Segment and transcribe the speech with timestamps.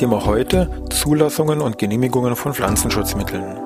[0.00, 3.58] Thema heute Zulassungen und Genehmigungen von Pflanzenschutzmitteln.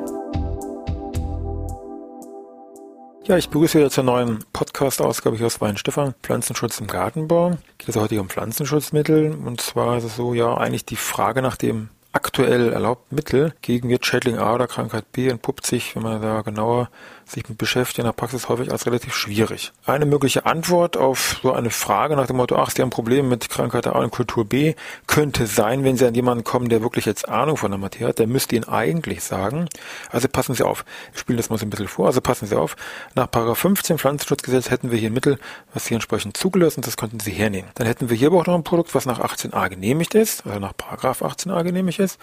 [3.23, 7.53] Ja, ich begrüße wieder zur neuen Podcast-Ausgabe hier aus Weinstefan, Pflanzenschutz im Gartenbau.
[7.79, 11.57] Geht es heute um Pflanzenschutzmittel und zwar ist es so, ja, eigentlich die Frage nach
[11.57, 16.43] dem aktuell erlaubten Mittel gegen Wirtsschädling A oder Krankheit B entpuppt sich, wenn man da
[16.43, 16.91] genauer
[17.27, 19.73] sich mit beschäftigt, in der Praxis häufig als relativ schwierig.
[19.87, 23.49] Eine mögliche Antwort auf so eine Frage nach dem Motto, ach, Sie haben Probleme mit
[23.49, 24.75] Krankheit A und Kultur B,
[25.07, 28.19] könnte sein, wenn Sie an jemanden kommen, der wirklich jetzt Ahnung von der Materie hat,
[28.19, 29.69] der müsste Ihnen eigentlich sagen,
[30.11, 32.57] also passen Sie auf, ich spiele das mal so ein bisschen vor, also passen Sie
[32.57, 32.77] auf,
[33.15, 35.39] nach Paragraph 15 Pflanzenschutzgesetz hätten wir hier ein Mittel,
[35.73, 37.71] was Sie entsprechend zugelassen, das könnten Sie hernehmen.
[37.75, 40.59] Dann hätten wir hier aber auch noch ein Produkt, was nach 18a genehmigt ist, also
[40.59, 42.19] nach Paragraph 18a genehmigt ist.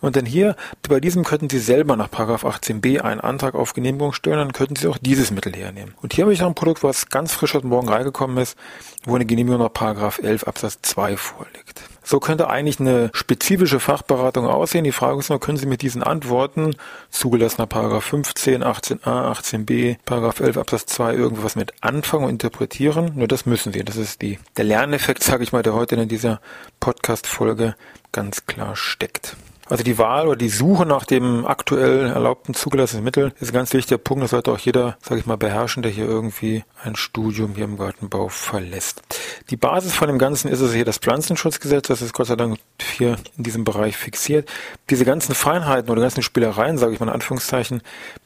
[0.00, 0.56] Und dann hier,
[0.88, 4.76] bei diesem könnten Sie selber nach Paragraph 18b einen Antrag auf Genehmigung stellen, dann könnten
[4.76, 5.94] Sie auch dieses Mittel hernehmen.
[6.02, 8.56] Und hier habe ich noch ein Produkt, was ganz frisch heute Morgen reingekommen ist,
[9.04, 11.82] wo eine Genehmigung nach Paragraph 11 Absatz 2 vorliegt.
[12.02, 14.84] So könnte eigentlich eine spezifische Fachberatung aussehen.
[14.84, 16.76] Die Frage ist nur, können Sie mit diesen Antworten,
[17.08, 23.12] zugelassener Paragraph 15, 18a, 18b, Paragraph 11 Absatz 2, irgendwas mit anfangen und interpretieren?
[23.14, 23.82] Nur das müssen Sie.
[23.82, 26.42] Das ist die, der Lerneffekt, sage ich mal, der heute in dieser
[26.80, 27.74] Podcast-Folge
[28.12, 29.36] ganz klar steckt.
[29.68, 33.72] Also die Wahl oder die Suche nach dem aktuell erlaubten zugelassenen Mittel ist ein ganz
[33.72, 34.22] wichtiger Punkt.
[34.22, 37.78] Das sollte auch jeder, sage ich mal, beherrschen, der hier irgendwie ein Studium hier im
[37.78, 39.02] Gartenbau verlässt.
[39.50, 41.88] Die Basis von dem Ganzen ist es hier das Pflanzenschutzgesetz.
[41.88, 42.58] Das ist Gott sei Dank
[42.96, 44.50] hier in diesem Bereich fixiert.
[44.90, 47.80] Diese ganzen Feinheiten oder ganzen Spielereien, sage ich mal in Anführungszeichen,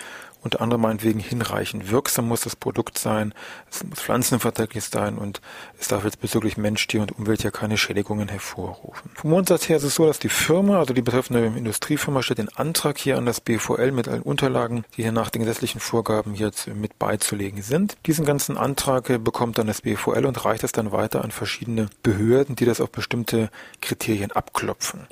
[0.43, 3.35] unter anderem meinetwegen hinreichend wirksam muss das Produkt sein,
[3.71, 5.41] es muss pflanzenverträglich sein und
[5.79, 9.11] es darf jetzt bezüglich Mensch, Tier und Umwelt ja keine Schädigungen hervorrufen.
[9.15, 12.55] Vom Grundsatz her ist es so, dass die Firma, also die betreffende Industriefirma, stellt den
[12.57, 16.69] Antrag hier an das BVL mit allen Unterlagen, die hier nach den gesetzlichen Vorgaben jetzt
[16.69, 17.97] mit beizulegen sind.
[18.07, 22.57] Diesen ganzen Antrag bekommt dann das BVL und reicht es dann weiter an verschiedene Behörden,
[22.57, 23.51] die das auf bestimmte
[23.81, 25.07] Kriterien abklopfen.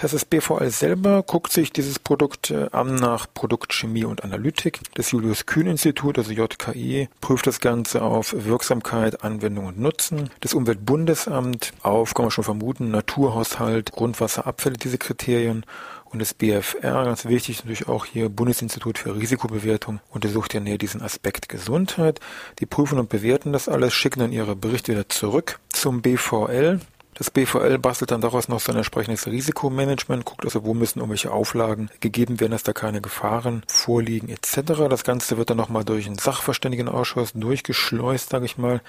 [0.00, 4.78] Das heißt, das BVL selber guckt sich dieses Produkt äh, an nach Produktchemie und Analytik.
[4.94, 10.30] Das Julius Kühn Institut, also JKI, prüft das Ganze auf Wirksamkeit, Anwendung und Nutzen.
[10.40, 15.66] Das Umweltbundesamt auf, kann man schon vermuten, Naturhaushalt, Grundwasser, Abfälle, diese Kriterien.
[16.04, 21.02] Und das BFR, ganz wichtig, natürlich auch hier Bundesinstitut für Risikobewertung, untersucht ja näher diesen
[21.02, 22.20] Aspekt Gesundheit.
[22.60, 26.78] Die prüfen und bewerten das alles, schicken dann ihre Berichte wieder zurück zum BVL
[27.18, 31.32] Das BVL bastelt dann daraus noch so ein entsprechendes Risikomanagement, guckt also, wo müssen irgendwelche
[31.32, 34.86] Auflagen gegeben werden, dass da keine Gefahren vorliegen etc.
[34.88, 38.80] Das Ganze wird dann nochmal durch einen Sachverständigenausschuss durchgeschleust, sage ich mal,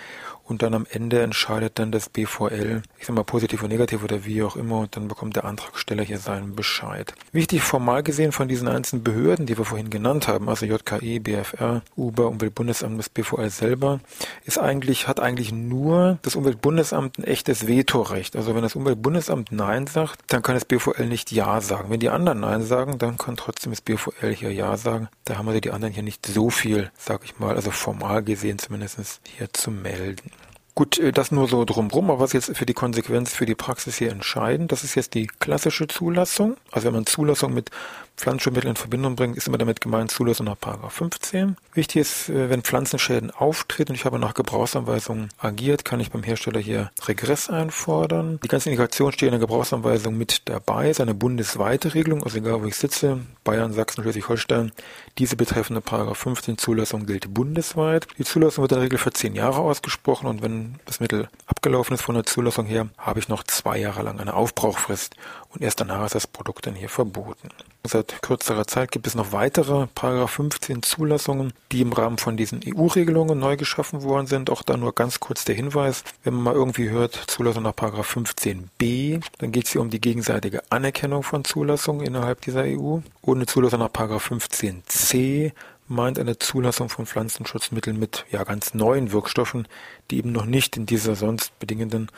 [0.44, 4.26] und dann am Ende entscheidet dann das BVL, ich sag mal positiv und negativ oder
[4.26, 7.16] wie auch immer, und dann bekommt der Antragsteller hier seinen Bescheid.
[7.32, 11.82] Wichtig formal gesehen von diesen einzelnen Behörden, die wir vorhin genannt haben, also JKE, BFR,
[11.96, 14.02] Uber, Umweltbundesamt, das BVL selber,
[14.46, 18.19] ist eigentlich, hat eigentlich nur das Umweltbundesamt ein echtes Vetorecht.
[18.36, 21.90] Also wenn das Umweltbundesamt Nein sagt, dann kann das BVL nicht Ja sagen.
[21.90, 25.10] Wenn die anderen Nein sagen, dann kann trotzdem das BVL hier Ja sagen.
[25.26, 28.60] Da haben wir die anderen hier nicht so viel, sag ich mal, also formal gesehen
[28.60, 30.32] zumindest hier zu melden.
[30.80, 33.98] Gut, äh, das nur so drumrum, aber was jetzt für die Konsequenz, für die Praxis
[33.98, 36.56] hier entscheidend, das ist jetzt die klassische Zulassung.
[36.72, 37.70] Also wenn man Zulassung mit
[38.16, 41.58] Pflanzenschutzmittel in Verbindung bringt, ist immer damit gemeint Zulassung nach 15.
[41.74, 46.24] Wichtig ist, äh, wenn Pflanzenschäden auftreten und ich habe nach Gebrauchsanweisungen agiert, kann ich beim
[46.24, 48.40] Hersteller hier Regress einfordern.
[48.44, 50.86] Die ganzen Indikationen stehen in der Gebrauchsanweisung mit dabei.
[50.86, 54.72] Es ist eine bundesweite Regelung, also egal wo ich sitze, Bayern, Sachsen, Schleswig-Holstein.
[55.18, 58.08] Diese betreffende Paragraph 15 Zulassung gilt bundesweit.
[58.18, 61.94] Die Zulassung wird in der Regel für zehn Jahre ausgesprochen und wenn das Mittel abgelaufen
[61.94, 65.16] ist von der Zulassung her, habe ich noch zwei Jahre lang eine Aufbrauchfrist
[65.50, 67.50] und erst danach ist das Produkt dann hier verboten.
[67.86, 72.62] Seit kürzerer Zeit gibt es noch weitere Paragraph 15 Zulassungen, die im Rahmen von diesen
[72.66, 74.50] EU-Regelungen neu geschaffen worden sind.
[74.50, 78.16] Auch da nur ganz kurz der Hinweis, wenn man mal irgendwie hört, Zulassung nach Paragraph
[78.16, 83.00] 15b, dann geht es hier um die gegenseitige Anerkennung von Zulassungen innerhalb dieser EU.
[83.22, 85.54] Ohne Zulassung nach Paragraph 15c
[85.90, 89.68] meint eine Zulassung von Pflanzenschutzmitteln mit ja ganz neuen Wirkstoffen,
[90.10, 92.10] die eben noch nicht in dieser sonst bedingenden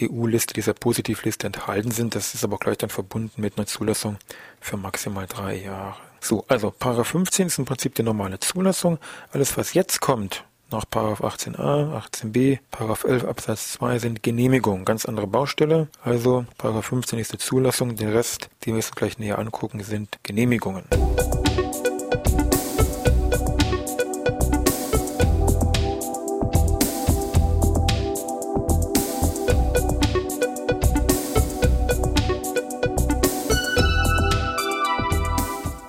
[0.00, 2.14] EU-Liste, dieser Positivliste enthalten sind.
[2.14, 4.16] Das ist aber gleich dann verbunden mit einer Zulassung
[4.60, 5.96] für maximal drei Jahre.
[6.20, 8.98] So, also Paragraph 15 ist im Prinzip die normale Zulassung.
[9.30, 15.06] Alles, was jetzt kommt, nach Paragraph 18a, 18b, Paragraph 11 Absatz 2 sind Genehmigungen, ganz
[15.06, 15.88] andere Baustelle.
[16.02, 20.18] Also Paragraph 15 ist die Zulassung, der Rest, den wir uns gleich näher angucken, sind
[20.22, 20.84] Genehmigungen.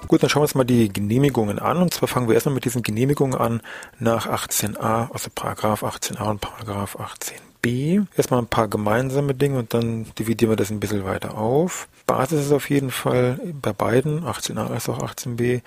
[0.09, 1.77] Gut, dann schauen wir uns mal die Genehmigungen an.
[1.77, 3.61] Und zwar fangen wir erstmal mit diesen Genehmigungen an
[3.99, 8.07] nach 18a, also Paragraph 18a und Paragraph 18b.
[8.17, 11.87] Erstmal ein paar gemeinsame Dinge und dann dividieren wir das ein bisschen weiter auf.
[12.07, 15.61] Basis ist auf jeden Fall bei beiden, 18a als auch 18b,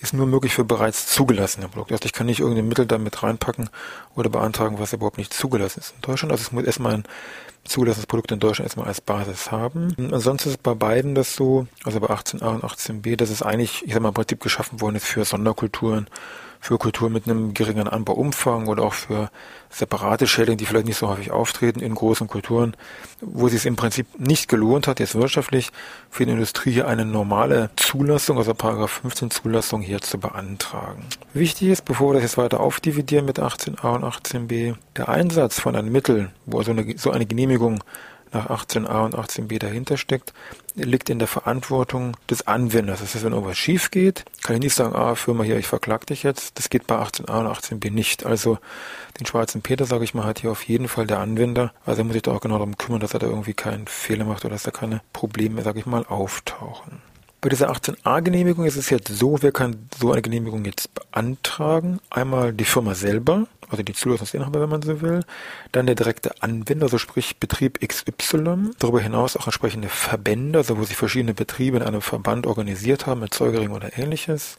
[0.00, 1.94] ist nur möglich für bereits zugelassene Produkte.
[1.94, 3.70] Also ich kann nicht irgendein Mittel damit reinpacken
[4.16, 6.32] oder beantragen, was überhaupt nicht zugelassen ist in Deutschland.
[6.32, 7.04] Also es muss erstmal ein
[7.64, 9.94] zugelassenes Produkt in Deutschland erstmal als Basis haben.
[10.12, 13.92] Ansonsten ist bei beiden das so, also bei 18a und 18b, dass es eigentlich, ich
[13.92, 16.06] sag mal, im Prinzip geschaffen worden ist für Sonderkulturen,
[16.64, 19.30] für Kulturen mit einem geringeren Anbauumfang oder auch für
[19.68, 22.74] separate Schädlinge, die vielleicht nicht so häufig auftreten in großen Kulturen,
[23.20, 25.72] wo es sich im Prinzip nicht gelohnt hat, jetzt wirtschaftlich
[26.08, 31.04] für die Industrie hier eine normale Zulassung, also Paragraph 15 Zulassung hier zu beantragen.
[31.34, 35.76] Wichtig ist, bevor wir das jetzt weiter aufdividieren mit 18a und 18b, der Einsatz von
[35.76, 37.53] einem Mittel, wo so eine, so eine Genehmigung
[38.34, 40.34] nach 18a und 18b dahinter steckt,
[40.74, 43.00] liegt in der Verantwortung des Anwenders.
[43.00, 46.06] Das heißt, wenn irgendwas schief geht, kann ich nicht sagen, ah, Firma hier, ich verklag
[46.06, 46.58] dich jetzt.
[46.58, 48.26] Das geht bei 18a und 18b nicht.
[48.26, 48.58] Also
[49.18, 51.72] den schwarzen Peter, sage ich mal, hat hier auf jeden Fall der Anwender.
[51.86, 54.24] Also er muss sich da auch genau darum kümmern, dass er da irgendwie keinen Fehler
[54.24, 57.00] macht oder dass da keine Probleme, sage ich mal, auftauchen.
[57.44, 62.00] Bei dieser 18a-Genehmigung ist es jetzt so, wer kann so eine Genehmigung jetzt beantragen?
[62.08, 65.20] Einmal die Firma selber, also die Zulassungsinhaber, wenn man so will,
[65.70, 70.84] dann der direkte Anwender, also sprich Betrieb XY, darüber hinaus auch entsprechende Verbände, also wo
[70.84, 74.56] sich verschiedene Betriebe in einem Verband organisiert haben, Erzeugerring oder ähnliches,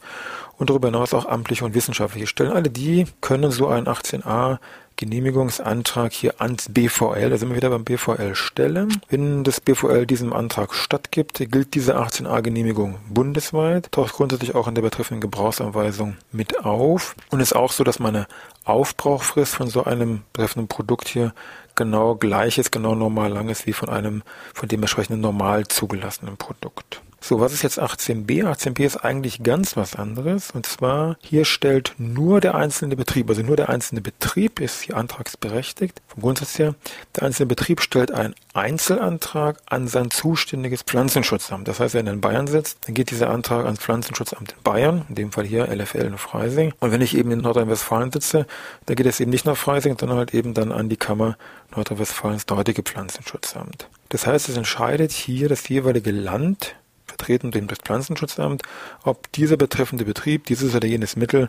[0.56, 2.52] und darüber hinaus auch amtliche und wissenschaftliche Stellen.
[2.52, 4.58] Alle die können so ein 18a
[4.96, 9.00] Genehmigungsantrag hier ans BVL, da sind wir wieder beim BVL stellen.
[9.08, 14.74] Wenn das BVL diesem Antrag stattgibt, gilt diese 18a Genehmigung bundesweit, taucht grundsätzlich auch in
[14.74, 18.26] der betreffenden Gebrauchsanweisung mit auf und ist auch so, dass meine
[18.64, 21.34] Aufbrauchfrist von so einem betreffenden Produkt hier
[21.74, 24.22] genau gleich ist, genau normal lang ist wie von einem
[24.54, 27.02] von dem entsprechenden normal zugelassenen Produkt.
[27.20, 28.44] So, was ist jetzt 18b?
[28.44, 30.50] 18b ist eigentlich ganz was anderes.
[30.52, 34.96] Und zwar, hier stellt nur der einzelne Betrieb, also nur der einzelne Betrieb ist hier
[34.96, 36.02] antragsberechtigt.
[36.06, 36.74] Vom Grundsatz her,
[37.16, 41.66] der einzelne Betrieb stellt einen Einzelantrag an sein zuständiges Pflanzenschutzamt.
[41.66, 45.04] Das heißt, wenn er in Bayern sitzt, dann geht dieser Antrag ans Pflanzenschutzamt in Bayern,
[45.08, 46.74] in dem Fall hier LFL in Freising.
[46.80, 48.46] Und wenn ich eben in Nordrhein-Westfalen sitze,
[48.84, 51.36] dann geht es eben nicht nach Freising, sondern halt eben dann an die Kammer
[51.74, 53.88] Nordrhein-Westfalens dortige Pflanzenschutzamt.
[54.10, 56.76] Das heißt, es entscheidet hier das jeweilige Land
[57.16, 58.62] vertreten das Pflanzenschutzamt,
[59.02, 61.48] ob dieser betreffende Betrieb dieses oder jenes Mittel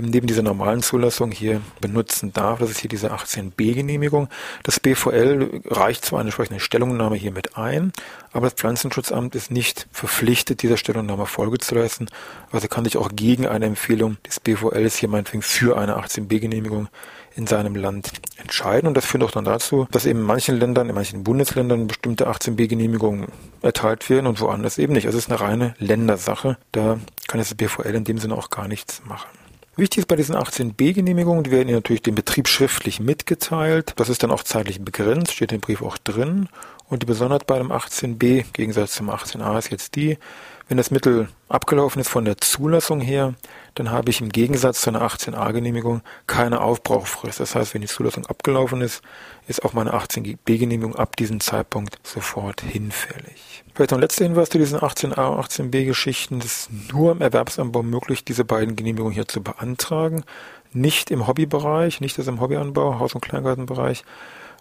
[0.00, 2.58] neben dieser normalen Zulassung hier benutzen darf.
[2.58, 4.28] Das ist hier diese 18b-Genehmigung.
[4.62, 7.92] Das BVL reicht zwar eine entsprechende Stellungnahme hier mit ein,
[8.32, 12.08] aber das Pflanzenschutzamt ist nicht verpflichtet, dieser Stellungnahme Folge zu leisten.
[12.50, 16.88] Also kann sich auch gegen eine Empfehlung des BVLs hier meinetwegen für eine 18b-Genehmigung
[17.36, 18.86] in seinem Land entscheiden.
[18.86, 22.28] Und das führt auch dann dazu, dass eben in manchen Ländern, in manchen Bundesländern bestimmte
[22.28, 23.26] 18b-Genehmigungen
[23.62, 25.06] erteilt werden und woanders eben nicht.
[25.06, 26.58] Also es ist eine reine Ländersache.
[26.72, 29.28] Da kann das BVL in dem Sinne auch gar nichts machen.
[29.76, 33.92] Wichtig ist bei diesen 18b-Genehmigungen, die werden Ihnen natürlich dem Betrieb schriftlich mitgeteilt.
[33.96, 36.48] Das ist dann auch zeitlich begrenzt, steht im Brief auch drin.
[36.88, 40.18] Und die Besonderheit bei dem 18b, im Gegensatz zum 18a, ist jetzt die,
[40.68, 43.34] wenn das Mittel abgelaufen ist von der Zulassung her,
[43.74, 47.40] dann habe ich im Gegensatz zu einer 18a-Genehmigung keine Aufbrauchfrist.
[47.40, 49.02] Das heißt, wenn die Zulassung abgelaufen ist,
[49.46, 53.64] ist auch meine 18b-Genehmigung ab diesem Zeitpunkt sofort hinfällig.
[53.74, 56.38] Vielleicht noch ein letzter Hinweis zu diesen 18a und 18b-Geschichten.
[56.38, 60.24] Es ist nur im Erwerbsanbau möglich, diese beiden Genehmigungen hier zu beantragen.
[60.72, 64.04] Nicht im Hobbybereich, nicht das im Hobbyanbau, Haus- und Kleingartenbereich.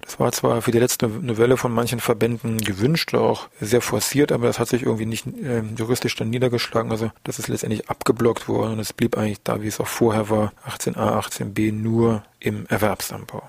[0.04, 4.48] Das war zwar für die letzte Novelle von manchen Verbänden gewünscht, auch sehr forciert, aber
[4.48, 6.92] das hat sich irgendwie nicht äh, juristisch dann niedergeschlagen.
[6.92, 10.30] Also das ist letztendlich abgeblockt worden und es blieb eigentlich da, wie es auch vorher
[10.30, 13.44] war, 18a, 18b nur im Erwerbsanbau.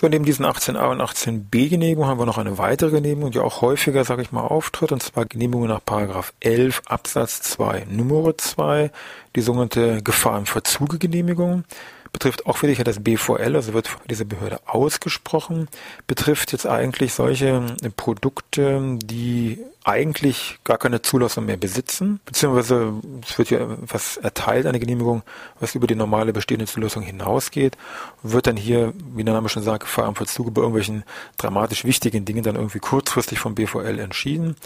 [0.00, 3.62] So, neben diesen 18a und 18b Genehmigungen haben wir noch eine weitere Genehmigung, die auch
[3.62, 8.92] häufiger, sage ich mal, auftritt, und zwar Genehmigung nach Paragraph 11 Absatz 2 Nummer 2,
[9.34, 11.64] die sogenannte Gefahr im Verzuge Genehmigung
[12.12, 15.68] betrifft auch wieder das BVL, also wird von dieser Behörde ausgesprochen,
[16.06, 22.92] betrifft jetzt eigentlich solche Produkte, die eigentlich gar keine Zulassung mehr besitzen, beziehungsweise
[23.26, 25.22] es wird ja was erteilt, eine Genehmigung,
[25.60, 27.78] was über die normale bestehende Zulassung hinausgeht,
[28.22, 31.04] wird dann hier, wie der Name schon sagt, Gefahr am Vollzug bei irgendwelchen
[31.38, 34.56] dramatisch wichtigen Dingen dann irgendwie kurzfristig vom BVL entschieden,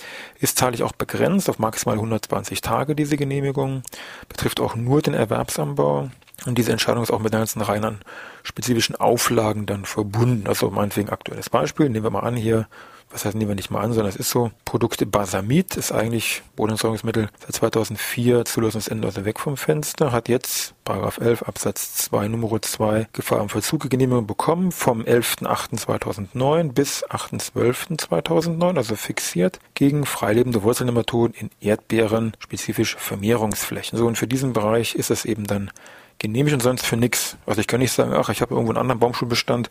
[0.40, 3.82] ist zahllich auch begrenzt auf maximal 120 Tage diese Genehmigung,
[4.28, 6.10] betrifft auch nur den Erwerbsanbau,
[6.46, 8.00] und diese Entscheidung ist auch mit einer ganzen Reihe an
[8.42, 10.46] spezifischen Auflagen dann verbunden.
[10.46, 11.88] Also meinetwegen aktuelles Beispiel.
[11.88, 12.66] Nehmen wir mal an hier,
[13.10, 16.42] was heißt nehmen wir nicht mal an, sondern es ist so, Produkte Basamid ist eigentlich
[16.56, 22.60] Bodenentsorgungsmittel seit 2004 Zulassungsende also weg vom Fenster, hat jetzt Paragraph 11 Absatz 2 Nummer
[22.60, 31.34] 2 Gefahr im Vollzug Genehmigung bekommen vom 11.08.2009 bis 8.12.2009, also fixiert gegen freilebende Wurzelnematoden
[31.34, 33.98] in Erdbeeren, spezifisch Vermehrungsflächen.
[33.98, 35.70] So und für diesen Bereich ist es eben dann
[36.22, 37.36] genehmigt und sonst für nichts.
[37.46, 39.68] Also ich kann nicht sagen, ach, ich habe irgendwo einen anderen Baumschulbestand,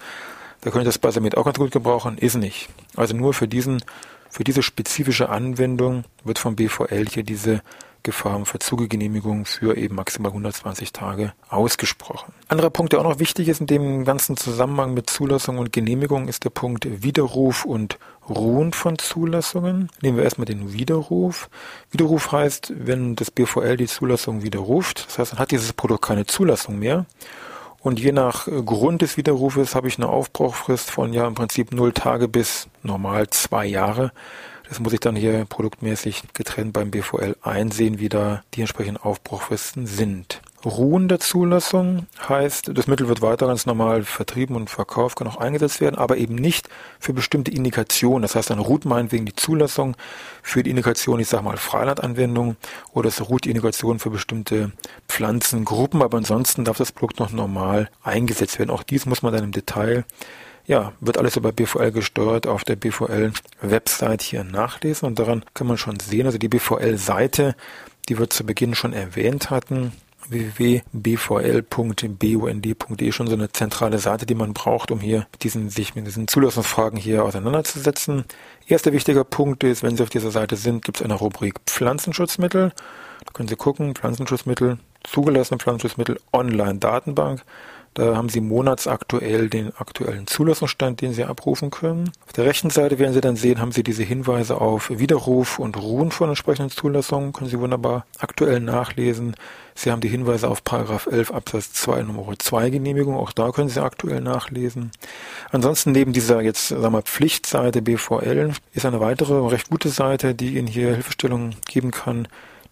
[0.59, 2.69] da könnte ich das Balsamid auch ganz gut gebrauchen, ist nicht.
[2.95, 3.81] Also nur für diesen,
[4.29, 7.61] für diese spezifische Anwendung wird vom BVL hier diese
[8.03, 12.33] Gefahr und Verzugegenehmigung für eben maximal 120 Tage ausgesprochen.
[12.47, 16.27] Anderer Punkt, der auch noch wichtig ist in dem ganzen Zusammenhang mit Zulassung und Genehmigung,
[16.27, 19.89] ist der Punkt Widerruf und Ruhen von Zulassungen.
[20.01, 21.49] Nehmen wir erstmal den Widerruf.
[21.91, 26.25] Widerruf heißt, wenn das BVL die Zulassung widerruft, das heißt, dann hat dieses Produkt keine
[26.25, 27.05] Zulassung mehr.
[27.81, 31.93] Und je nach Grund des Widerrufes habe ich eine Aufbrauchfrist von ja im Prinzip null
[31.93, 34.11] Tage bis normal zwei Jahre.
[34.71, 39.85] Das muss ich dann hier produktmäßig getrennt beim BVL einsehen, wie da die entsprechenden Aufbruchfristen
[39.85, 40.41] sind.
[40.63, 45.81] Ruhende Zulassung heißt, das Mittel wird weiter ganz normal vertrieben und verkauft, kann auch eingesetzt
[45.81, 46.69] werden, aber eben nicht
[47.01, 48.21] für bestimmte Indikationen.
[48.21, 49.97] Das heißt, dann ruht meinetwegen die Zulassung
[50.41, 52.55] für die Indikation, ich sage mal Freilandanwendung
[52.93, 54.71] oder es ruht die Indikation für bestimmte
[55.09, 58.69] Pflanzengruppen, aber ansonsten darf das Produkt noch normal eingesetzt werden.
[58.69, 60.05] Auch dies muss man dann im Detail
[60.65, 65.77] ja, wird alles über BVL gesteuert auf der BVL-Website hier nachlesen und daran kann man
[65.77, 67.55] schon sehen, also die BVL-Seite,
[68.09, 69.93] die wir zu Beginn schon erwähnt hatten,
[70.31, 76.07] www.bvl.bund.de schon so eine zentrale Seite, die man braucht, um hier mit diesen, sich mit
[76.07, 78.25] diesen Zulassungsfragen hier auseinanderzusetzen.
[78.67, 82.71] Erster wichtiger Punkt ist, wenn Sie auf dieser Seite sind, gibt es eine Rubrik Pflanzenschutzmittel.
[83.25, 87.43] Da können Sie gucken, Pflanzenschutzmittel, zugelassene Pflanzenschutzmittel, Online-Datenbank.
[87.93, 92.11] Da haben Sie monatsaktuell den aktuellen Zulassungsstand, den Sie abrufen können.
[92.25, 95.75] Auf der rechten Seite werden Sie dann sehen, haben Sie diese Hinweise auf Widerruf und
[95.75, 99.35] Ruhen von entsprechenden Zulassungen, können Sie wunderbar aktuell nachlesen.
[99.75, 103.69] Sie haben die Hinweise auf Paragraph 11 Absatz 2 Nummer 2 Genehmigung, auch da können
[103.69, 104.91] Sie aktuell nachlesen.
[105.51, 110.57] Ansonsten neben dieser jetzt sagen wir Pflichtseite BVL ist eine weitere recht gute Seite, die
[110.57, 112.27] Ihnen hier Hilfestellung geben kann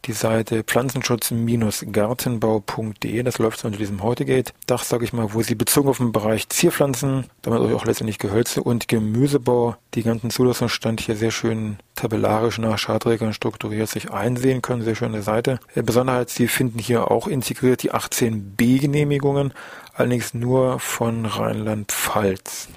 [0.05, 3.23] die Seite pflanzenschutz-gartenbau.de.
[3.23, 6.49] Das läuft so unter diesem Hautegate-Dach, sage ich mal, wo Sie bezogen auf den Bereich
[6.49, 12.79] Zierpflanzen, damit auch letztendlich Gehölze und Gemüsebau, die ganzen Zulassungsstand hier sehr schön tabellarisch nach
[12.79, 14.83] Chartträgern strukturiert sich einsehen können.
[14.83, 15.59] Sehr schöne Seite.
[15.75, 19.53] Äh, Besonderheit, Sie finden hier auch integriert die 18b-Genehmigungen,
[19.93, 22.69] allerdings nur von Rheinland-Pfalz.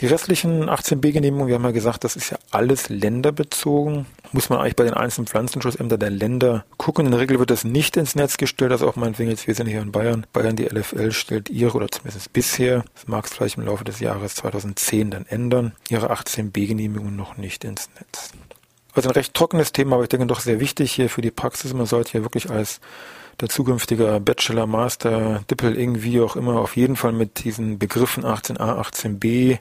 [0.00, 4.06] Die restlichen 18b-Genehmigungen, wir haben ja gesagt, das ist ja alles länderbezogen.
[4.32, 7.06] Muss man eigentlich bei den einzelnen Pflanzenschutzämtern der Länder gucken.
[7.06, 9.68] In der Regel wird das nicht ins Netz gestellt, also auch meinetwegen jetzt, wir sind
[9.68, 10.26] hier in Bayern.
[10.32, 14.00] Bayern, die LFL stellt ihre, oder zumindest bisher, das mag es vielleicht im Laufe des
[14.00, 18.32] Jahres 2010 dann ändern, ihre 18b-Genehmigungen noch nicht ins Netz.
[18.94, 21.72] Also ein recht trockenes Thema, aber ich denke doch sehr wichtig hier für die Praxis.
[21.74, 22.80] Man sollte hier wirklich als
[23.40, 28.80] der zukünftige Bachelor, Master, Dippel, irgendwie auch immer auf jeden Fall mit diesen Begriffen 18a,
[28.80, 29.58] 18b,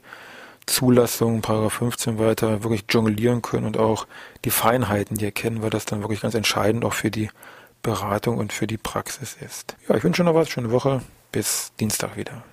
[0.65, 4.07] Zulassung, Paragraph 15 weiter wirklich jonglieren können und auch
[4.45, 7.29] die Feinheiten die erkennen, weil das dann wirklich ganz entscheidend auch für die
[7.81, 9.75] Beratung und für die Praxis ist.
[9.89, 11.01] Ja, ich wünsche noch was, schöne Woche,
[11.31, 12.43] bis Dienstag wieder.